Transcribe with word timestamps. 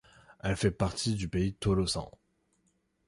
Elle 0.39 0.57
fait 0.57 0.71
partie 0.71 1.13
du 1.13 1.29
Pays 1.29 1.53
Tolosan. 1.53 2.09